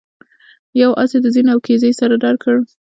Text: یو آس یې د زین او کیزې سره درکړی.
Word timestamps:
یو 0.81 0.89
آس 1.01 1.11
یې 1.15 1.19
د 1.23 1.27
زین 1.35 1.47
او 1.53 1.59
کیزې 1.65 1.91
سره 1.99 2.15
درکړی. 2.25 2.61